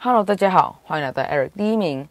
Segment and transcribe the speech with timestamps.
[0.00, 2.08] Hello，大家好，欢迎来到 Eric 第一名。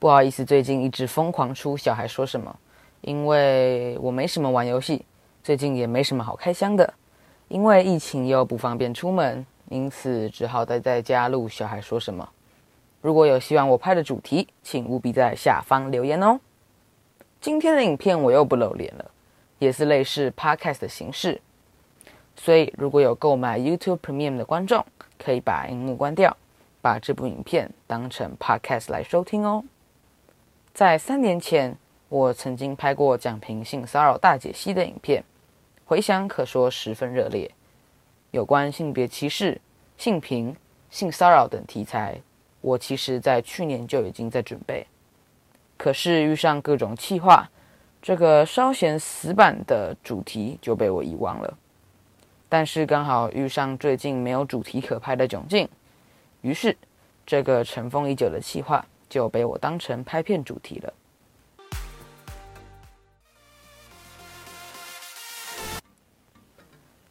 [0.00, 2.58] 不好意思，最近一直疯狂出小孩说什么，
[3.00, 5.04] 因为我没什么玩游戏，
[5.44, 6.92] 最近也没什么好开箱的，
[7.46, 12.28] 因为疫情又不方便出门，因此只好待在家录小孩说什么。
[13.00, 16.40] 如果有希望我拍的主题，请务必在下方留言哦。
[17.40, 19.08] 今天的影片我又不露脸了，
[19.60, 21.40] 也是类似 Podcast 的形式，
[22.34, 24.84] 所以如果有购买 YouTube Premium 的观众，
[25.16, 26.36] 可以把荧幕关掉。
[26.88, 29.62] 把这部影片当成 podcast 来收听哦。
[30.72, 31.76] 在三年前，
[32.08, 35.22] 我曾经拍过讲评性骚扰大解析的影片，
[35.84, 37.50] 回响可说十分热烈。
[38.30, 39.60] 有关性别歧视、
[39.98, 40.56] 性平、
[40.88, 42.18] 性骚扰等题材，
[42.62, 44.86] 我其实在去年就已经在准备，
[45.76, 47.50] 可是遇上各种企划，
[48.00, 51.58] 这个稍显死板的主题就被我遗忘了。
[52.48, 55.68] 但是刚好遇上最近没有主题可拍的窘境。
[56.40, 56.76] 于是，
[57.26, 60.92] 这个尘封已久的企划就被我当成拍片主题了。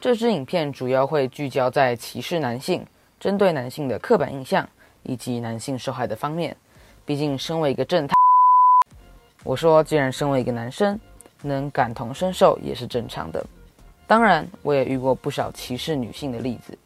[0.00, 2.86] 这支影片主要会聚焦在歧视男性、
[3.18, 4.66] 针对男性的刻板印象
[5.02, 6.56] 以及男性受害的方面。
[7.04, 8.14] 毕竟，身为一个正太，
[9.42, 10.98] 我说，既然身为一个男生，
[11.42, 13.44] 能感同身受也是正常的。
[14.06, 16.77] 当然，我也遇过不少歧视女性的例子。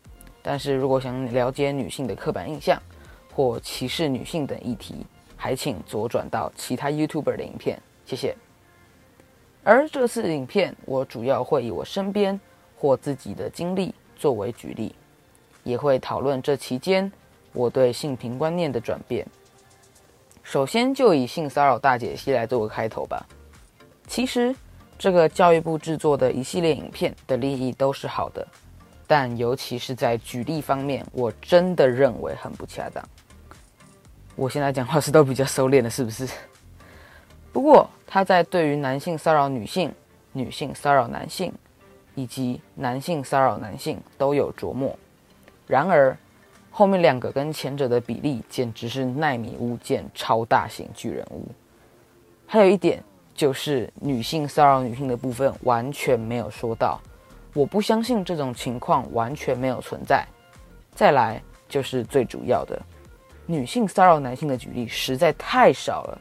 [0.43, 2.81] 但是如果想了解女性的刻板印象
[3.33, 8.37] 或歧视女性等议题，还请左转到其他 YouTuber 的影片，谢谢。
[9.63, 12.39] 而这次影片，我主要会以我身边
[12.77, 14.95] 或自己的经历作为举例，
[15.63, 17.11] 也会讨论这期间
[17.53, 19.25] 我对性平观念的转变。
[20.43, 23.25] 首先就以性骚扰大解析来做个开头吧。
[24.09, 24.53] 其实
[24.99, 28.47] 这个教育部制作的一系列影片的利益都是好的。
[29.15, 33.07] 但尤其是在举例方面，我真的认为很不恰当。
[34.35, 36.27] 我现在讲话是都比较收敛了，是不是？
[37.53, 39.93] 不过他在对于男性骚扰女性、
[40.33, 41.53] 女性骚扰男性，
[42.15, 44.99] 以及男性骚扰男性都有琢磨。
[45.67, 46.17] 然而
[46.71, 51.47] 后面两个跟前者的比例简直是奈米物件超大型巨人屋。
[52.47, 53.05] 还有一点
[53.35, 56.99] 就是女性骚扰女性的部分完全没有说到。
[57.55, 60.27] 我不相信这种情况完全没有存在。
[60.95, 62.81] 再来就是最主要的，
[63.47, 66.21] 女性骚扰男性的举例实在太少了，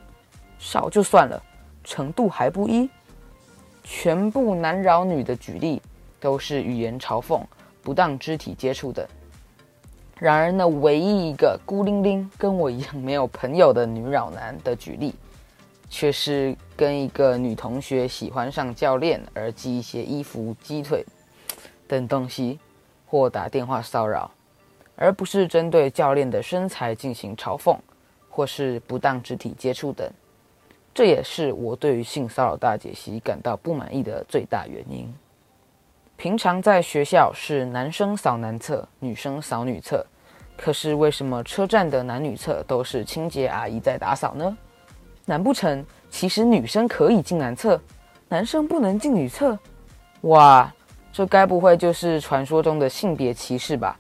[0.60, 1.42] 少就算了，
[1.84, 2.90] 程度还不一。
[3.84, 5.82] 全部男扰女的举例
[6.20, 7.42] 都是语言嘲讽、
[7.82, 9.06] 不当肢体接触等。
[10.20, 15.16] 然而，那唯一一个孤零零跟我一样没有朋友的女扰男的举例，
[15.90, 21.04] 却是跟一个女同学喜欢上教练而寄一些衣服、鸡腿。
[21.92, 22.58] 等东西，
[23.06, 24.32] 或打电话骚扰，
[24.96, 27.78] 而不是针对教练的身材进行嘲讽，
[28.30, 30.10] 或是不当肢体接触等。
[30.94, 35.14] 这也是我对于性骚扰大解析感到不满意的最大原因。
[36.16, 40.06] 平常在学校是男生扫男厕，女生扫女厕，
[40.56, 44.58] 可是为什么车站的男女厕都是清洁阿姨在打扫呢？
[45.26, 47.78] 难不成其实女生可以进男厕，
[48.30, 49.60] 男生不能进女厕？
[50.22, 50.74] 哇！
[51.14, 53.98] 这该不会就是传说中的性别歧视吧？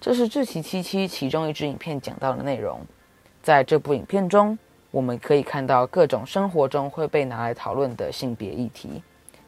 [0.00, 2.80] 这是智奇七七其中一支影片讲到的内容。
[3.42, 4.58] 在这部影片中，
[4.90, 9.02] 我们可以看到各种生活中会被拿来讨论的性别议题，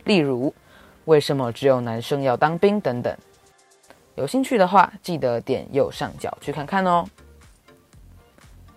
[0.05, 0.53] 例如
[1.05, 3.17] 为什么只有男生要当兵等等。
[4.15, 7.05] 有兴趣的话，记得点右上角去看看哦。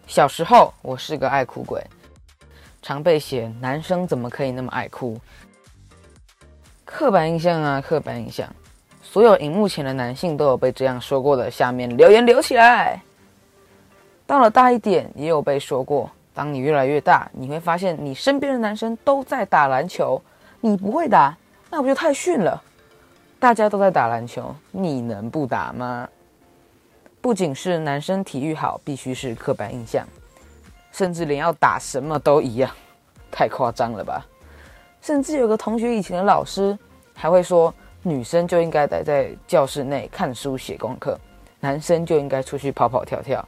[0.08, 1.82] 小时候，我是个爱哭鬼，
[2.82, 5.20] 常被写男生怎么可以那么爱哭。
[6.88, 8.48] 刻板印象啊，刻板印象！
[9.04, 13.00] 所有荧幕前的男性都有被这样说过的，下面留言留起来。
[14.26, 16.10] 到了大一点，也有被说过。
[16.34, 20.20] 当你越来越大，你会发现你身边的男生都在打篮球，
[20.62, 21.38] 你不会打，
[21.70, 22.64] 那不就太逊了？
[23.38, 26.08] 大家都在打篮球，你能不打吗？
[27.20, 30.08] 不仅是男生体育好必须是刻板印象，
[30.94, 32.72] 甚至连要打什么都一样，
[33.30, 34.26] 太夸张了吧？
[35.02, 36.78] 甚至有个同学以前的老师
[37.14, 37.74] 还会说，
[38.04, 41.18] 女生就应该待在教室内看书写功课，
[41.60, 43.44] 男生就应该出去跑跑跳跳。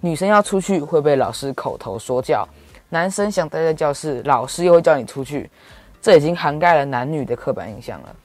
[0.00, 2.48] 女生要出去会被老师口头说教，
[2.88, 5.50] 男生想待在教室，老师又会叫你出去。
[6.00, 8.16] 这已经涵盖了男女的刻板印象了。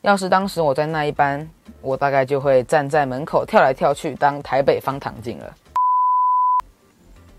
[0.00, 1.48] 要是当时我在那一班，
[1.80, 5.54] 我大概就会站在门口跳来跳去，当台北方糖镜了。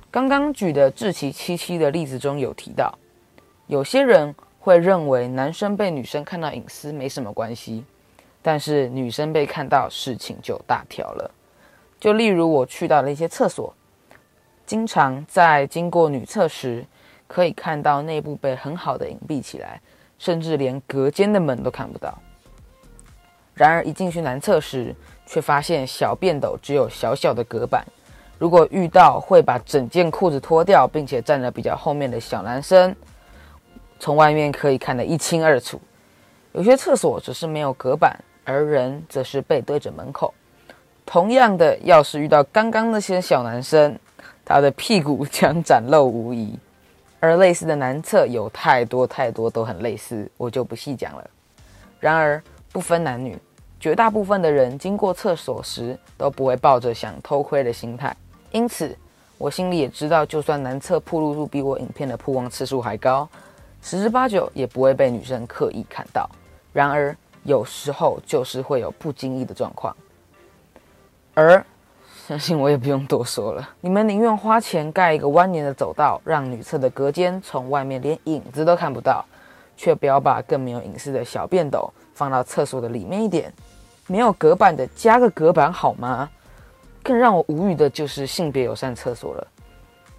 [0.10, 2.94] 刚刚举的志祺七七的例子中有提到，
[3.68, 4.34] 有些人。
[4.63, 7.83] 会认为男生被女生看到隐私没什么关系，
[8.42, 11.30] 但是女生被看到事情就大条了。
[12.00, 13.74] 就例如我去到了一些厕所，
[14.65, 16.86] 经常在经过女厕时，
[17.27, 19.81] 可以看到内部被很好的隐蔽起来，
[20.18, 22.18] 甚至连隔间的门都看不到。
[23.54, 24.95] 然而一进去男厕时，
[25.25, 27.86] 却发现小便斗只有小小的隔板。
[28.39, 32.95] 如果遇到会把整件裤子脱掉，并且站得比较后面的小男生，
[34.04, 35.80] 从外面可以看得一清二楚。
[36.52, 38.14] 有些厕所只是没有隔板，
[38.44, 40.34] 而人则是背对着门口。
[41.06, 43.98] 同样的，要是遇到刚刚那些小男生，
[44.44, 46.60] 他的屁股将展露无遗。
[47.22, 51.30] 而类似的男厕有太多太多，都很类似，我就不细讲了。
[52.02, 53.38] 然而不分男女，
[53.80, 58.14] 绝大部分的人经过厕所时都不会抱着想偷窥的心态。
[58.52, 58.94] 因此，
[59.38, 63.26] 我心里也知道，就算男厕曝露度比我影片的曝光次数还高，
[63.84, 66.28] 十之八九也不会被女生刻意看到。
[66.72, 69.96] 然而，有时候就是会有不经意的状况。
[71.36, 71.64] 而，
[72.26, 79.26] 相信我也不用多说了，你们宁愿花钱盖一个蜿蜒的走道，让女厕的隔间从外面连影子都看不到，
[79.76, 83.52] 却不要把更没有隐私的小便斗放到厕所的里面一点，
[84.08, 86.30] 没有隔板的加个隔板好吗？
[87.04, 89.46] 更让我无语的就是性别友善厕所了，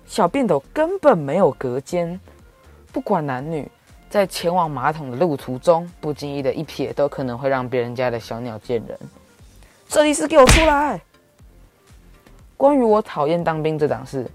[0.04, 2.20] 小便斗根本没有隔间，
[2.94, 3.68] 不管男女，
[4.08, 8.96] 在前往马桶的路途中，不经意的一瞥都可能会让别人家的小鸟见人。
[9.88, 11.00] 设计师给我出来！
[12.56, 14.30] 关于我讨厌当兵这档事，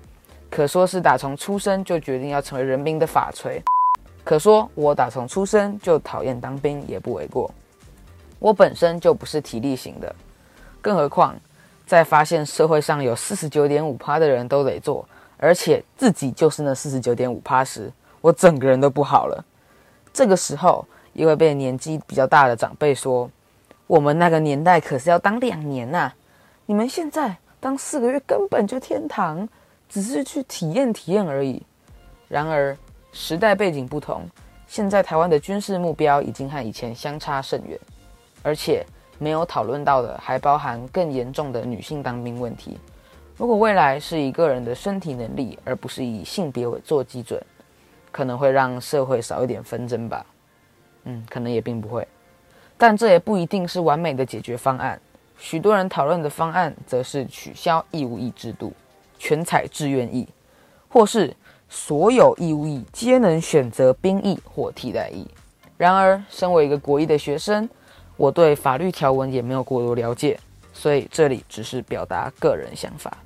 [0.50, 3.64] 可说是打从出生就决定要成为人兵的法锤，
[4.26, 7.50] 可说我打从出生就讨厌当兵也不为过。
[8.40, 10.14] 我本身就不是体力型的，
[10.82, 11.34] 更何况。
[11.88, 15.08] 在发现社会上有四十九点五趴的人都得做，
[15.38, 17.90] 而且自己就是那四十九点五趴时，
[18.22, 19.44] 我整个人都不好了。
[20.14, 23.30] 这个时候，一位被年纪比较大的长辈说
[23.88, 26.12] ：“我们那个年代可是要当两年呐，
[26.66, 29.48] 你们现在当四个月根本就天堂，
[29.88, 31.62] 只是去体验体验而已。”
[32.28, 32.78] 然而，
[33.12, 34.24] 时代背景不同，
[34.68, 37.80] 现在台湾的军事目标已经和以前相差甚远，
[38.44, 38.86] 而且。
[39.22, 42.80] 没有讨论到的，还包含更严重的女性当兵问题。
[43.36, 47.38] 如果未来是以个人的身体能力，而不是以性别为做基准，
[48.12, 50.26] 可能会让社会少一点纷争吧。
[51.04, 52.08] 嗯，可能也并不会。
[52.78, 55.00] 但这也不一定是完美的解决方案。
[55.38, 58.74] 许多人讨论的方案，则是取消义务役制度，
[59.18, 60.28] 全采志愿役，
[60.90, 61.34] 或是
[61.70, 65.26] 所有义务役皆能选择兵役或替代役。
[65.78, 67.70] 然而，身为一个国一的学生，
[68.18, 70.38] 我对法律条文也没有过多了解，
[70.74, 73.18] 所以这里只是表达个人想法。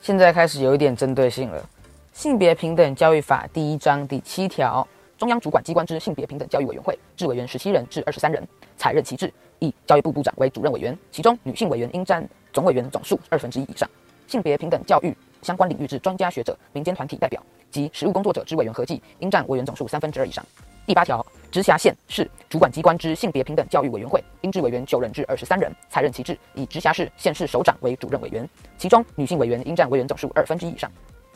[0.00, 1.60] 现在开始有一点针对性了，
[2.12, 4.86] 《性别平等教育法》第一章第七条，
[5.16, 8.46] 中央主管机关之性别平等教育委员会，置委员十七人至二十三人，
[8.76, 13.88] 采任其制，以教育部部长为主任委员，其中女性委员应占总委员总数二分之一以上。
[14.26, 20.44] 性别平等教育相关领域之专家学者、民间团体代表及实务工作者之委员合计，应占委员总数三分之二以上。
[20.86, 21.24] 第八条。
[21.50, 28.48] 直辖县市主管机关之性别平等教育委员会，应置委员九人至二十三人，采任其制，以直辖市、县市首长为主任委员，
[28.78, 30.88] 其中女性委员应占委员总数二分之一以上。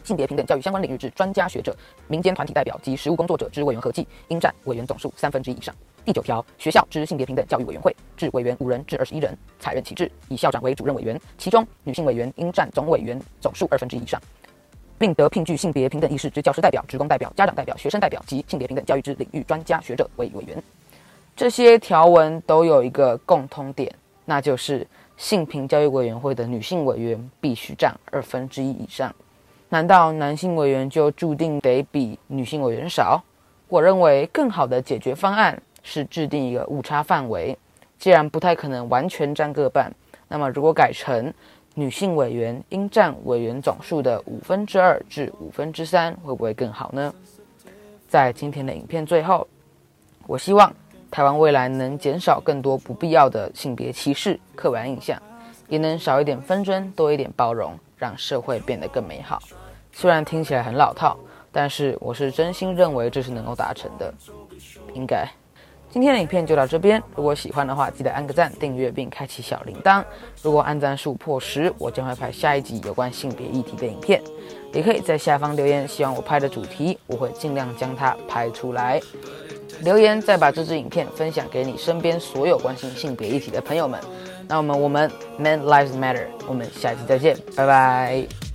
[0.05, 5.75] 性别平等教育相关领域之专家学者、民间团体代表及实务工作者之委员合计，应占委员总数三分之一以上。
[6.05, 14.21] 第九条，学校之性别平等教育委员会，至委员五人至二十一人，采任期制，以校长为主任委员，其中女性委员应占总委员总数二分之一以上。
[14.97, 20.63] 并得聘具性别平等意识之教师代表、职工代表、家长代表、学生代表及性别平等教育之领域专家学者为委员。
[21.35, 23.93] 这些条文都有一个共通点，
[24.25, 29.13] 那就是性平教育委员会的女性委员必须占二分之一以上。
[29.69, 33.23] 难道男性委员就注定得比女性委员少？
[33.69, 37.57] 我认为更好的解决方案是制定一个误差范围。
[37.99, 39.93] 既然不太可能完全占各半，
[40.29, 41.33] 那么如果改成
[41.75, 47.13] 女性委员应占委员总数的五分之二至五分之三，会不会更好呢？
[48.07, 49.47] 在今天的影片最后，
[50.27, 50.73] 我希望
[51.11, 55.21] 台湾未来能减少更多不必要的性别歧视、刻板印象，
[55.69, 59.43] 也能少一点纷争，多一点包容，让社会变得更美好。
[59.93, 61.17] 虽然听起来很老套，
[61.53, 64.13] 但是我是真心认为这是能够达成的，
[64.93, 65.27] 应该。
[65.91, 70.03] 今天的影片就到这边，如果喜欢的话，记得按个赞、订阅并开启小铃铛。
[70.43, 74.21] 如果按赞数破十，我将会拍下一集有关性别议题的影片。
[74.73, 79.01] 也可以在下方留言，希望我拍的主题，我会尽量将它拍出来。
[79.83, 84.01] 留言再把这支影片分享给你身边所有关心性别议题的朋友们。
[84.49, 88.54] 那我们我们 Men Lives Matter，我们下期再见，拜拜。